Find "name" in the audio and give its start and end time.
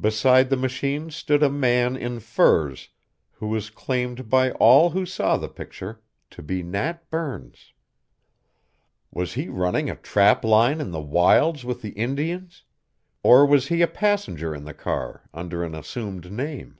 16.32-16.78